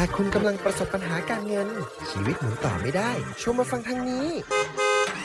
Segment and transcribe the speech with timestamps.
[0.00, 1.68] หากคุณกำลังประสบปัญหาการเงิน
[2.10, 3.10] ชีวิตหมุนต่อไม่ได้
[3.40, 4.26] ชวนมาฟังทางนี้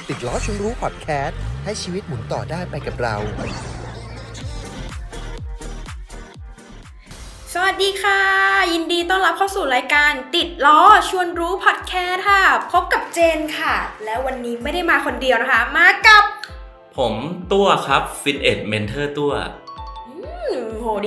[0.07, 3.15] ติดล้อชวนรู้พอดแคสต์ให้ชีวิตหมุนต่อได้ไปกับเรา
[7.53, 8.21] สวัสดีค่ะ
[8.73, 10.79] ยินดีต้อนรับเข้าสู่รายการ ติดล้อ
[11.09, 16.23] ชวนรู้พอดแคสต์ค่ะ พบกับเจนค่ะ แล้ววันนี้ไม่ได้มาคนเดียวนะคะ มากับ
[16.97, 17.13] ผม
[17.53, 19.62] ตัวครับ FinEd Mentor ตัวอืมโห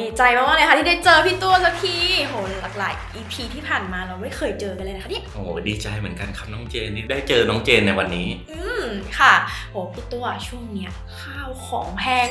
[0.00, 1.96] ดีใจมากๆเลยค่ะที่ได้เจอพี่ตัวสักที
[2.26, 8.84] โหหลากหลาย EP ที่ผ่านมาเราไม่เคยเจอกันเลยนะคะเนี่ยโอ้โหดีใจเหมือนกันครับน้องเจนที่ได้เจอน้องเจนในวันนี้ อืม
[9.18, 9.32] ค่ะ
[9.70, 10.90] โหพี่ตัวช่วงเนี้ย
[11.20, 12.28] ข้าวของแพง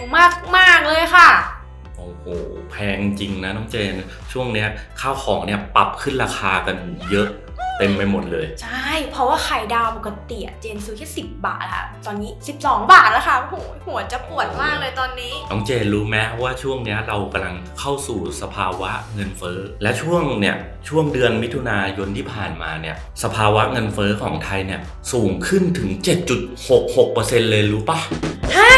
[0.58, 1.30] มากๆเลยค่ะ
[1.98, 2.26] โอ้โห
[2.72, 3.94] แพงจริงนะน้องเจน
[4.32, 4.68] ช่วงเนี้ย
[5.02, 6.78] ข้าวของเนี่ยปรับขึ้นราคากัน
[7.12, 7.30] เยอะ
[7.80, 20.56] เต็มไปหมดเลย ใช่ เพราะว่าไข่ดาวปกติอะเจนซื้อแค่10บาทค่ะ ตอนนี้ 12 บาทแล้วค่ะโอ้โหหัวจะปวดมากเลยตอนนี้ น้องเจนรู้ไหมว่าช่วงเนี้ยเรากำลังเข้าสู่สภาวะเงินเฟ้อ และช่วงเนี่ย
[20.90, 24.82] ช่วงเดือนมิถุนายนที่ผ่านมาเนี่ยสภาวะเงินเฟ้อของไทยเนี่ย
[25.14, 25.90] สูงขึ้นถึง
[26.72, 27.98] 7.66%เลยรู้ปะ
[28.58, 28.72] ฮะ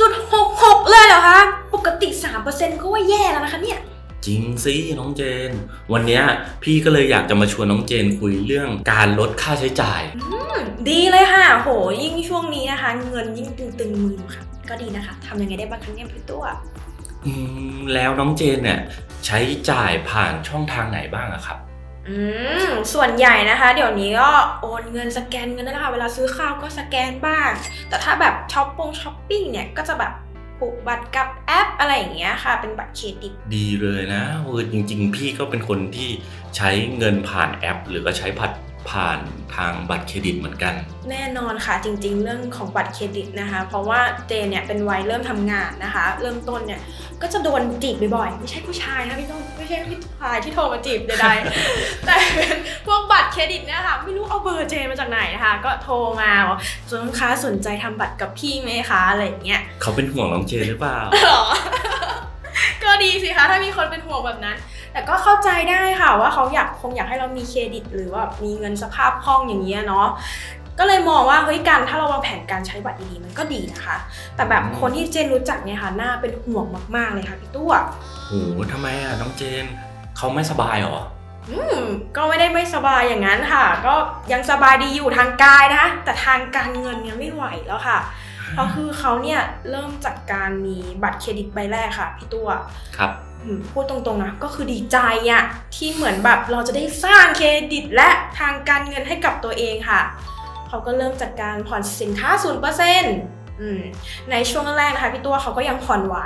[0.00, 1.40] 7.66 เลยเหรอคะ
[1.74, 2.08] ปกติ
[2.44, 3.80] 3%ก็ว่าแย่แล้วนะคะเนี่ย
[4.26, 5.50] จริงสิน้องเจน
[5.92, 6.22] วันเนี้ย
[6.62, 10.02] พี่ก็เลยอยากจะมาชวนน้องเจนคุยเรื่องการลดค่าใช้จ่าย
[10.88, 11.68] ดีเลยค่ะ โห
[12.02, 16.44] ยิ่งช่วงนี้นะคะ เงินยิ่งตึงๆมือค่ะ ก็ดีนะคะทำยังไงได้บ้างคะเนี่ยพี่ตัว
[17.26, 17.32] อื
[17.76, 18.80] มแล้วน้องเจนเนี่ย
[19.26, 19.38] ใช้
[19.70, 21.58] จ่ายผ่านช่องทางไหนบ้างอะครับ
[22.08, 22.16] อื
[22.66, 24.30] ม ส่วนใหญ่นะคะ เดี๋ยวนี้ก็
[24.62, 27.50] โอนเงินสแกนเงินนั่นแหละค่ะเวลาซื้อข้าวก็สแกนบ้าง
[27.88, 30.12] แต่ถ้าแบบช้อปปงช้อปปิ้งเนี่ยก็จะแบบ
[30.62, 36.08] ผูกบัตรกับแอปอะไรอย่างเงี้ยค่ะ เป็นบัตรเครดิต ดีเลยนะเออจริง ๆ พี่ก็เป็นคนที่
[36.56, 38.52] ใช้เงินผ่านแอป หรือก็ใช้ผัด
[38.90, 39.20] ผ่าน
[39.56, 40.74] ทางบัตรเครดิตเหมือนกัน
[41.10, 46.80] แน่นอนค่ะจริงๆ เรื่องของบัตรเครดิตนะคะ เพราะว่าเจนเนี่ยเป็นวัยเริ่มทำงานนะคะ เริ่มต้นเนี่ย
[47.22, 61.42] ก็จะโดนจีบบ่อยๆ ไม่ใช่ผู้ชายนะพี่ต้น ไม่ใช่ผู้ชายที่โทรมาจีบใดๆ แต่เป็นพวกบัตรเครดิตเนี่ยค่ะ ไม่รู้เอาเบอร์เจนมาจากไหนนะคะ ก็โทรมาบอกคุณลูกค้าสนใจทำบัตรกับพี่ไหมคะอะไรอย่างเงี้ยเขาเป็นห่วงน้องเจนหรือเปล่าหรอ
[62.82, 64.56] ก็ดีสิคะถ้ามีคนเป็นห่วงแบบนั้น
[64.92, 70.08] แต่ก็เข้าใจได้ค่ะว่าเขาอยากคงอยากให้เรามีเครดิต หรือว่ามีเงินสภาพคล่องอย่างเงี้ยเนาะ
[70.78, 73.96] ก็เลยมองว่าเฮ้ยการถ้าเราวางแผนการใช้บัตรดีๆมันก็ดีนะคะ
[74.36, 76.66] แต่แบบอืมคนที่เจนรู้จักเนี่ยค่ะน่าเป็นห่วง
[76.96, 77.72] มากๆเลยค่ะพี่ตัว
[78.28, 79.64] โอ้โหทำไมอะน้องเจน
[80.16, 80.98] เขาไม่สบายเหรอ
[81.50, 81.84] อืม
[82.16, 83.94] ก็ไม่ได้ไม่สบายอย่างนั้นค่ะ ก็
[84.32, 87.98] ยังสบายดีอยู่ทางกายนะคะแต่ทางการเงินเนี่ยไม่ไหวแล้วค่ะ
[88.52, 89.40] เพราะคือเขาเนี่ย
[89.70, 92.48] เริ่มจากการมีบัตรเครดิตใบแรกค่ะพี่ตัว
[92.96, 93.10] ครับ
[93.42, 94.98] อืมพูดตรงๆนะก็คือดีใจ
[95.30, 95.42] อะ
[95.74, 98.08] ที่เหมือนแบบเราจะได้สร้างเครดิตและ
[98.38, 100.00] ทางการเงินให้กับตัวเองค่ะ
[100.72, 102.30] เขาก็เริ่มจากการผ่อนสินค้า
[102.94, 103.80] 0%อืม
[104.30, 106.16] ในช่วงแรกนะคะพี่ตัวเขาก็ยังผ่อนไหว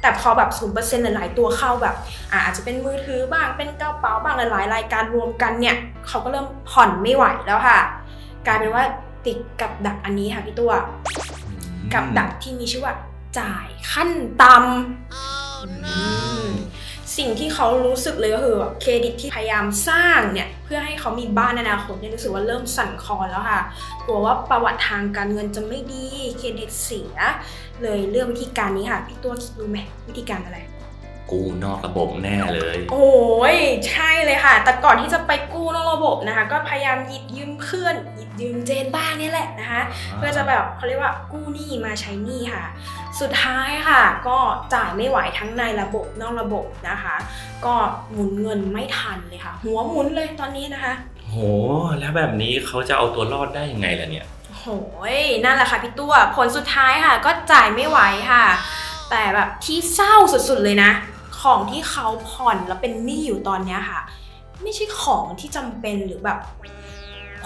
[0.00, 1.94] แต่พอแบบ 0%หลายๆตัวเข้าแบบ
[2.32, 5.76] อะอาจจะเป็นมือถือบ้างเป็นกระเป๋าบ้างหลายๆรายการรวมกันเนี่ย
[6.08, 7.80] เขาก็เริ่มผ่อนไม่ไหวแล้วค่ะ
[8.46, 8.84] กลายเป็นว่า
[9.26, 10.72] ติดกับดักอันนี้ค่ะพี่ตัว
[11.94, 12.94] กับดักที่มีชื่อว่า
[13.38, 14.10] จ่ายขั้น
[14.42, 16.21] ต่ำอืม
[17.16, 23.62] สิ่งที่เขารู้สึกเลยก็คือแบบเครดิตที่พยายามสร้างเนี่ยเพื่อให้เขามีบ้านในอนาคตเนี่ยรู้สึกว่าเริ่มสั่นคลอนแล้วค่ะ
[24.06, 26.06] กลัวว่าประวัติทางการเงินจะไม่ดี
[26.38, 27.16] เครดิตเสีย
[27.82, 29.78] เลยเลือกวิธีการนี้ค่ะพี่ตัวคิดรู้ไหม
[30.08, 30.58] วิธีการอะไร
[31.30, 33.12] กู้นอกระบบแน่เลย โอ้
[33.54, 33.56] ย
[33.88, 39.82] ใช่เลยค่ะ แต่ก่อนที่จะไปกู้นอกระบบนะคะ ก็พยายามหยิบยืมเพื่อนหยิบยืมเจนบ้างเนี่ยแหละนะคะ
[40.16, 42.64] เพื่อจะแบบเขาเรียกว่ากู้หนี้มาใช้หนี้ค่ะ
[43.20, 44.38] สุดท้ายค่ะ ก็
[44.74, 47.16] จ่ายไม่ไหวทั้งในระบบนอกระบบนะคะ
[47.64, 47.74] ก็
[48.12, 50.94] หมุนเงินไม่ทันเลยค่ะ หัวหมุนเลยตอนนี้นะคะ
[51.28, 51.36] โห
[51.98, 54.26] แล้วแบบนี้เขาจะเอาตัวรอดได้ยังไงล่ะเนี่ย
[54.58, 54.64] โห
[55.14, 58.00] ยนั่นแหละค่ะพี่ตัวผลสุดท้ายค่ะ ก็จ่ายไม่ไหว
[58.30, 58.44] ค่ะ
[59.10, 60.90] แต่แบบที่เศร้าสุดๆเลยนะ
[61.42, 64.00] ของที่เขาผ่อนแล้วเป็นหนี้อยู่ตอนเนี้ยค่ะ
[64.62, 66.38] ไม่ใช่ของที่จำเป็นหรือแบบ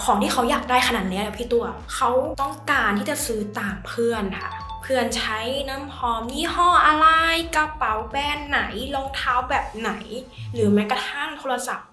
[0.03, 2.09] ของที่เขาอยากได้ขนาดเนี้ยนะพี่ตัว เขา
[2.41, 4.49] ต้องการที่จะซื้อตามเพื่อนค่ะ
[4.81, 7.07] เพื่อนใช้น้ำหอมยี่ห้ออะไร
[7.55, 8.59] กระเป๋าแบรนด์ไหน
[8.95, 9.91] รองเท้าแบบไหน
[10.53, 11.87] หรือแม้กระทั่งโทรศัพท์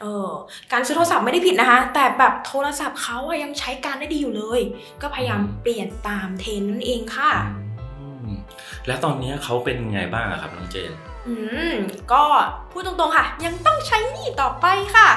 [0.00, 0.30] เออ
[0.72, 4.60] การซื้อโทรศัพท์ไม่ได้ผิดนะคะ แต่แบบโทรศัพท์เขาอะยังใช้การได้ดีอยู่เลย
[5.02, 7.30] ก็พยายามเปลี่ยนตามเทรนด์นั่นเองค่ะ
[7.98, 8.30] อืม
[8.86, 10.92] แล้วตอนนี้เขาเป็นไงบ้างอะครับน้องเจน
[11.28, 11.34] อื
[11.72, 11.74] ม
[12.12, 12.22] ก็
[12.72, 15.08] พูดตรงๆค่ะ ยังต้องใช้หนี้ต่อไปค่ะ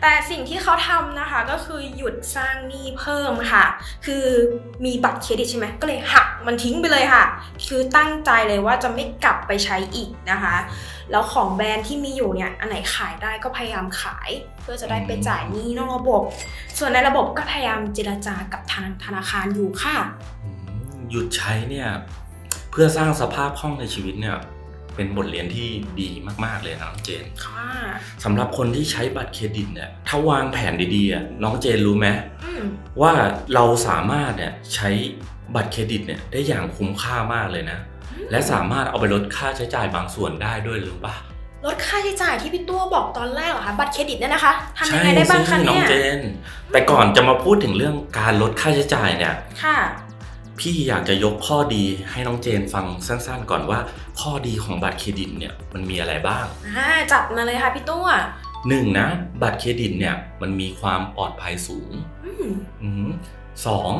[0.00, 3.64] แต่สิ่งที่เขาทำนะคะก็คือหยุดสร้างหนี้เพิ่มค่ะ
[4.06, 4.24] คือ
[4.84, 7.24] มีบัตรเครดิตใช่ไหมก็เลยหักมันทิ้งไปเลยค่ะ
[7.68, 10.56] คือตั้งใจเลยว่าจะไม่กลับไปใช้อีกนะคะ
[11.10, 14.30] แล้วของแบรนด์ที่มีอยู่เนี่ยอันไหนขายได้ก็พยายามขาย
[14.62, 16.22] เพื่อจะได้ไปจ่ายหนี้นอกระบบ
[16.78, 19.96] ส่วนในระบบก็พยายามเจรจากับทางธนาคารอยู่ค่ะ
[21.10, 21.88] หยุดใช้เนี่ย
[22.70, 24.36] เพื่อสร้างสภาพคล่องในชีวิตเนี่ย
[24.96, 25.68] เป็นบทเรียนที่
[26.00, 26.08] ดี
[26.44, 27.68] มาก ๆ เลยนะน้องเจนค่ะ
[28.24, 32.08] สำหรับคนที่ใช้บัตรเครดิตเนี่ยถ้าวางแผนดีๆอะน้องเจนรู้ไหม
[32.44, 32.64] อืม
[33.00, 33.12] ว่า
[33.54, 34.90] เราสามารถเนี่ยใช้
[35.54, 37.78] บัตรเครดิตเนี่ยได้อย่างคุ้มค่ามากเลยนะ
[38.30, 41.16] และสามารถเอาไปลดค่าใช้จ่ายบางส่วนได้ด้วยหรือเปล่า
[41.66, 46.20] ลดค่าใช้จ่ายที่พี่ตัวบอกตอนแรกเหรอคะบัตรเครดิตเนี่ยนะคะทำยังไงได้บ้างคะใช่สิน้อเนี่งยเจน
[46.72, 49.34] แต่ก่อนจะมาพูดถึงเรื่องการลดค่าใช้จ่ายเนี่ย
[49.64, 49.78] ค่ะ
[50.60, 53.78] พี่อยากจะยกข้อดีให้น้องเจนฟังสั้นๆ ก่อนว่า
[54.20, 56.44] ข้อดีของบัตรเครดิตเนี่ยมันมีอะไรบ้าง
[56.76, 58.08] อ่าจัดมาเลยค่ะพี่ตัว
[58.68, 59.08] หนึ่งนะ
[59.42, 61.92] บัตรเครดิตเนี่ยมันมีความปลอดภัยสูง
[62.24, 62.50] อืม
[62.82, 63.10] อม
[63.66, 63.90] สอง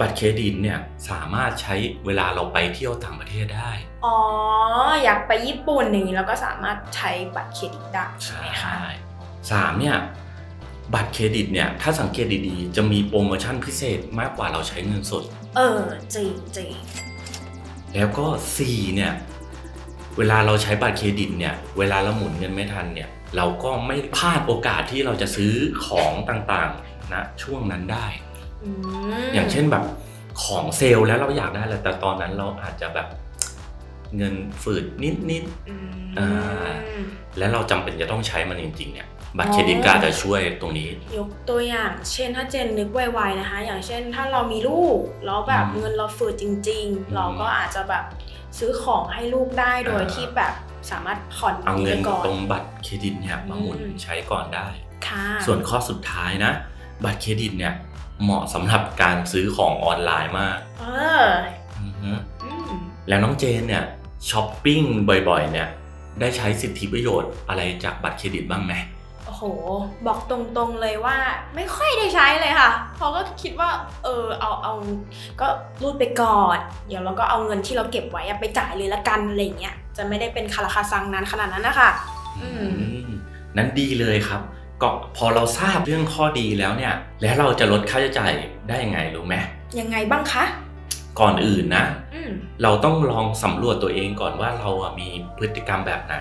[0.00, 0.78] บัตรเครดิตเนี่ย
[1.10, 1.74] สามารถใช้
[2.06, 3.70] เวลาเราไปเที่ยวต่างประเทศได้
[4.06, 4.18] อ๋อ
[5.04, 8.74] อยากไปญี่ปุ่นอย่างนี้เราก็สามารถใช้บัตรเครดิตได้ใช่ไหมคะ
[9.50, 9.96] สามเนี่ย
[10.94, 15.22] บัตรเครดิตเนี่ยถ้าสังเกตดีๆ จะมีโปรโมชั่นพิเศษมากกว่าเราใช้เงินสด
[15.56, 15.80] เออ
[16.14, 16.70] จริงจริง
[17.94, 19.12] แล้วก็สี่เนี่ย
[20.18, 25.52] เวลาเราใช้บัตรเครดิตเนี่ย เวลาเราหมุนเงินไม่ทันเนี่ย เราก็ไม่พลาดโอกาสที่เราจะซื้อ
[25.86, 28.06] ของต่างๆนะช่วงนั้นได้
[28.64, 28.70] อื
[29.20, 29.84] มอย่างเช่นแบบ
[30.42, 33.08] ของเซลล์แล้วเราอยากได้แหละแต่ตอนนั้นเราอาจจะแบบ
[34.16, 36.72] เงินฝืดนิด อืม อ่า
[37.02, 40.88] ๆ และเราจำเป็นจะต้องใช้มันจริงๆเนี่ย บัตรเครดิตก็อาจจะช่วยตรงนี้
[41.18, 48.04] ยกตัวอย่าง เช่นถ้าเจนนึกไวๆนะคะ อย่างเช่นถ้าเรามีลูกแล้วแบบอืมเงินเราฝืดจริงอืมๆเราก็อาจจะแบบ
[48.58, 50.54] ซื้อของให้ลูกได้โดยอ่าที่แบบ
[50.90, 54.66] สามารถผ่อนเอาเงินไปก่อนตรงบัตรเครดิตเนี่ยมาหมุนอืมใช้ก่อนได้
[55.06, 56.52] ค่ะส่วนข้อสุดท้ายนะ
[57.04, 57.74] บัตรเครดิตเนี่ย
[58.22, 60.84] เหมาะสำหรับการซื้อของออนไลน์มากเอ
[61.22, 61.26] อ
[61.80, 62.12] อือฮึ
[62.44, 62.72] อืม
[63.08, 63.84] แล้วน้องเจนเนี่ย
[64.30, 64.82] ช้อปปิ้ง
[65.28, 65.68] บ่อยๆ เนี่ย
[66.20, 68.74] ได้ใช้สิทธิประโยชน์อะไรจากบัตรเครดิตบ้างไหม
[69.26, 69.44] โอ้โห
[70.06, 71.16] บอกตรงๆเลยว่า
[71.54, 73.70] ไม่ค่อยได้ใช้เลยค่ะเพราะก็คิดว่า
[74.04, 74.74] เออเอาเอา
[75.40, 75.46] ก็
[75.82, 76.58] รูดไปก่อน
[76.88, 81.90] เดี๋ยวเราก็เอาเงินที่เราเก็บไว้อะไปจ่ายเลยละกันอะไรอย่างเงี้ยจะไม่ได้เป็นคาราคาซังนั้นขนาดนั้นนะคะ
[82.40, 83.10] อืมอืม
[83.56, 84.40] นั้นดีเลยครับ
[84.82, 88.32] ก็พอเราทราบเรื่องข้อดีแล้วเนี่ย แล้วเราจะลดค่าใช้จ่าย
[88.68, 89.34] ได้ยังไงรู้ไหม
[89.80, 90.44] ยังไงบ้างคะ
[91.20, 92.30] ก่อนอื่นนะ อืม
[92.62, 96.16] เราต้องลองสำรวจตัวเองก่อนว่าเราอะมีพฤติกรรมแบบไหน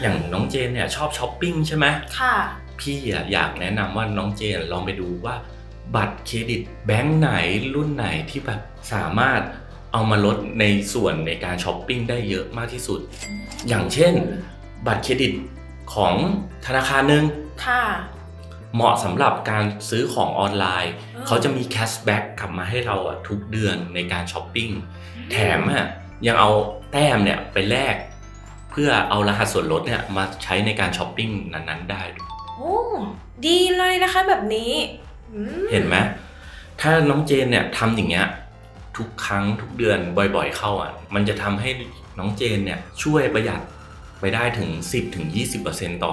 [0.00, 1.86] อย่างน้องเจนเนี่ยชอบช้อปปิ้งใช่ไหม
[2.20, 2.36] ค่ะ
[2.80, 5.34] พี่อะอยากแนะนำว่าน้องเจนลองไปดูว่า
[5.94, 7.30] บัตรเครดิตแบงค์ไหน
[7.74, 8.60] รุ่นไหนที่แบบ
[8.92, 9.40] สามารถ
[9.92, 13.00] เอามาลดในส่วนในการช้อปปิ้งได้เยอะมากที่สุด
[13.68, 14.14] อย่างเช่น
[14.86, 15.32] บัตรเครดิต
[15.94, 16.14] ของ
[16.66, 17.24] ธนาคารหนึ่ง
[17.66, 17.82] ค่ะ
[18.74, 24.70] เหมาะสำหรับการซื้อของออนไลน์อ่าเขาจะมี cashback กลับมาให้เราอะทุกเดือนในการช้อปปิ้ง
[25.32, 25.86] แถมอะ
[26.26, 26.50] ยังเอา
[26.92, 32.76] แต้มเนี่ยไปแลกเพื่อเอารหัสส่วนลดเนี่ยมาใช้ในการช้อปปิ้งนั้นๆได้ด้วยโอ้
[33.46, 34.72] ดีเลยนะคะแบบนี้
[35.34, 35.96] อืมเห็นไหม
[36.80, 38.26] ถ้าน้องเจนเนี่ยทำอย่างเงี้ย
[38.96, 39.98] ทุกครั้งทุกเดือน
[40.36, 41.68] บ่อยๆเข้าอะ มันจะทำให้
[42.18, 43.60] น้องเจนเนี่ยช่วยประหยัด
[44.20, 44.68] ไปได้ถึง
[45.36, 46.12] 10-20%ต่อ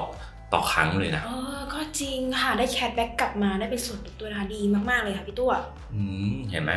[0.54, 5.52] ต่อครั้งเลยนะ เออก็จริงค่ะได้แคทแบ็กกลับมาได้เป็นส่วนตัวนะคะดีมากๆเลยค่ะพี่ตัว
[5.94, 6.02] อื
[6.34, 6.74] มเห็นไหม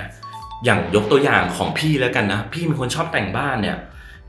[0.65, 3.77] อย่างยกตัวอย่างของพี่แล้วกันนะ พี่เป็นคนชอบแต่งบ้านเนี่ย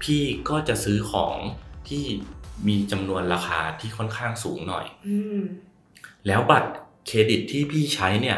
[0.04, 1.38] พี่ก็จะซื้อของ
[1.88, 2.04] ที่
[2.68, 5.42] มีจำนวนราคาที่ค่อนข้างสูงหน่อยอืม
[6.28, 6.72] แล้วบัตร
[7.08, 8.38] เครดิตที่พี่ใช้เนี่ย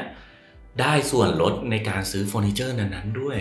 [0.82, 3.40] ได้ส่วนลดในการซื้อเฟอร์นิเจอร์นั้นๆด้วย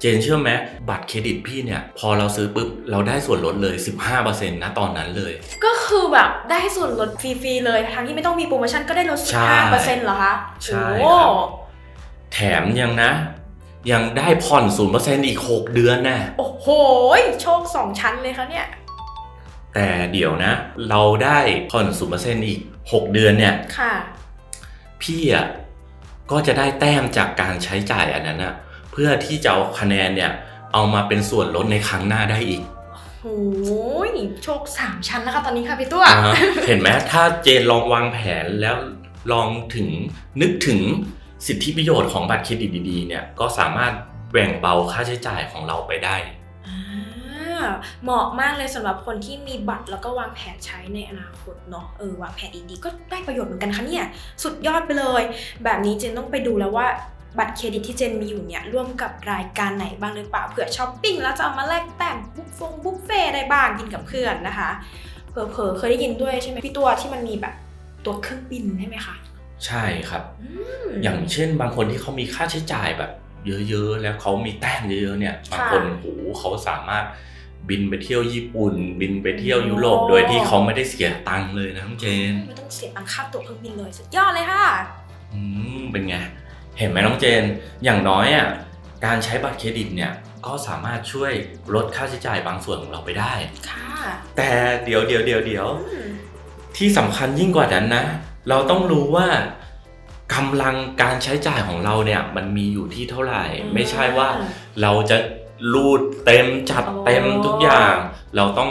[0.00, 0.50] เจนเชื่อไหม
[0.88, 3.76] บัตรเครดิตพี่เนี่ย พอเราซื้อปุ๊บ เราได้ส่วนลดเลย
[4.14, 5.32] 15%นะตอนนั้นเลย
[5.64, 10.34] ก็คือแบบได้ส่วนลดฟรีๆเลยทั้งที่ไม่ต้องมีโปรโมชั่นก็ได้ลดใช่15%เหรอคะ
[10.64, 11.30] ใช่โอ้ครับ
[12.32, 13.10] แถมยังนะ
[13.92, 14.64] ยังได้ผ่อน
[14.96, 16.66] 0%อีก6เดือนนะโอ้โห
[17.42, 18.66] โชคสองชั้นเลยคะเนี่ย
[19.74, 20.52] แต่เดี๋ยวนะ
[20.90, 21.38] เราได้
[21.70, 23.94] ผ่อน0%อีก6เดือนเนี่ย ค่ะ
[25.02, 25.46] พี่อะ
[26.30, 28.54] ก็จะได้แต้มจากการใช้จ่ายอันนั้นนะ
[28.92, 30.32] เพื่อที่จะเอาคะแนนเนี่ย
[30.72, 32.62] เอามาเป็นส่วนลดในครั้งหน้าได้อีก
[33.22, 34.12] โอ้ย
[34.44, 36.34] โชคสามชั้นนะคะตอนนี้ค่ะพี่ตัวอ่าฮะ
[36.66, 38.76] เห็นไหมถ้าเจนลองวางแผนแล้ว
[39.32, 39.88] ลองถึง
[40.40, 40.80] นึกถึง
[41.46, 43.92] สิทธิประโยชน์ของบัตรเครดิตดีๆเนี่ยก็สามารถ
[44.32, 46.16] แบ่งเบาค่าใช้จ่ายของเราไปได้
[46.66, 47.66] อ่า
[48.02, 54.04] เหมาะมากเลยสำหรับคนที่มีบัตรแล้วก็วางแผนใช้ในอนาคตเนาะเออวางแผนดีๆก็ได้ประโยชน์เหมือนกันคะเนี่ย
[54.42, 55.22] สุดยอดไปเลย
[55.64, 56.86] แบบนี้เจนต้องไปดูแล้วว่า
[57.38, 64.70] บัตรเครดิตที่เจนมีอยู่เนี่ยร่วมกับรายการไหนบ้างหรือเปล่าเผื่อช้อปปิ้งแล้วจะเอามาแลกแต้มบุฟฟงบุฟเฟ่ได้บ้างกินกับเพื่อนนะคะ
[65.30, 67.54] เผลอๆเคยได้ยินด้วยใช่ไหมพี่ตัวที่มันมีแบบ
[68.04, 69.14] ตั๋วเครื่องบินใช่ไหมคะ
[69.66, 70.48] ใช่ครับอื
[70.86, 73.10] มอย่างเช่นบางคนที่เขามีค่าใช้จ่ายแบบ
[73.68, 76.06] เยอะๆ แล้วเขามีแต้มเยอะๆเนี่ยบางคนโห
[76.38, 77.04] เขาสามารถ
[77.68, 84.66] บินไปเที่ยวญี่ปุ่น บินไปเที่ยวยุโรปโดยที่เขาไม่ได้เสียตังค์เลยนะน้องเจนไม่ต้องเสียตังค่าตั๋วเครื่องบินเลยสุดยอดเลยค่ะ
[85.34, 85.40] อื
[85.78, 86.16] มเป็นไง
[86.78, 87.42] เห็นไหมน้องเจน
[87.84, 88.48] อย่างน้อยอะ
[89.04, 90.12] การใช้บัตรเครดิตเนี่ย
[90.46, 91.32] ก็สามารถช่วย
[91.74, 93.32] ลดค่าใช้จ่ายบางส่วนของเราไปได้
[93.70, 93.88] ค่ะ
[94.36, 94.48] แต่
[94.84, 96.08] เดี๋ยวเดี๋ยวเดี๋ยวเดี๋ยวอืม
[96.76, 98.04] ที่สำคัญยิ่งกว่านั้นนะ
[98.48, 99.28] เราต้องรู้ว่า
[100.34, 104.28] กำลังการใช้จ่ายของเราเนี่ยมันมีอยู่ที่เท่าไหร่ ไม่ใช่ว่า
[104.82, 105.16] เราจะ
[105.72, 107.94] รูดเต็มจัดเต็มทุกอย่าง
[108.36, 108.70] เราต้อง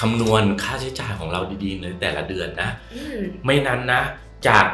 [0.00, 4.02] คำนวณค่าใช้จ่ายของเราดีๆในแต่ละเดือนนะอืมไม่นั้นนะ
[4.48, 4.66] จาก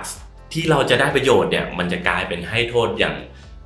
[0.52, 3.14] ที่เราจะได้ประโยชน์เนี่ยมันจะกลายเป็นให้โทษอย่าง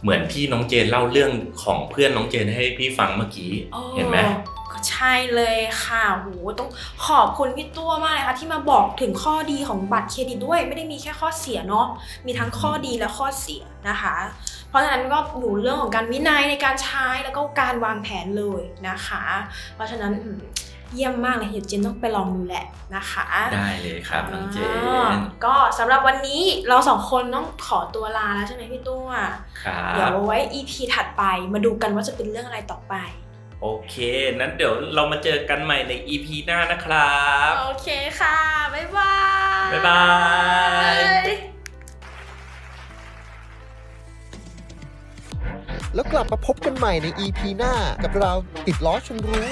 [0.03, 1.33] เหมือนที่น้องเจนเล่าเรื่อง
[1.63, 3.53] ของเพื่อนน้องเจนให้พี่ฟังเมื่อกี้
[3.97, 6.71] เห็นไหมก็ ใช่เลยค่ะโหต้อง
[7.07, 11.87] ขอบคุณพี่ตัวมากเลยค่ะ ที่มาบอกถึงข้อดีของบัตรเครดิตด้วย ไม่ได้มีแค่ข้อเสียเนาะ
[12.27, 14.17] มีทั้งข้อดีและข้อเสียนะคะ
[14.69, 19.25] เพราะฉะนั้นก็อยู่เรื่องของการวินัยในการใช้แล้วก็การวางแผนเลยนะคะ
[19.75, 20.41] เพราะฉะนั้นอืม
[20.95, 22.65] เยี่ยมมากเลยเดี๋ยวเจนต้องไปลองดูแหละ
[22.97, 24.57] นะคะ ได้เลยครับน้องเจ
[24.87, 29.11] อ่านก็สำหรับวันนี้เราสองคนต้องขอตัวลาแล้วใช่ไหมพี่ตัว
[29.65, 31.23] ครัเดี๋ยวบไว้ EP ถัดไป
[31.53, 32.95] มาดูกันว่าจะเป็นเรื่องอะไรต่อไป
[33.29, 33.30] โอ
[33.91, 33.97] เค
[34.41, 37.21] นั้นเดี๋ยวเรามาเจอกันใหม่ใน EP หน้านะครั
[37.51, 37.89] บ โอเค
[38.21, 38.37] ค่ะ
[38.75, 39.15] บ๊ายบา
[39.67, 40.03] ย บ๊ายบา
[40.93, 40.97] ย
[45.95, 48.33] แล้วกลับมาพบกันใหม่ใน EP หน้ากับเรา
[48.67, 49.47] ติดล้อชนรู้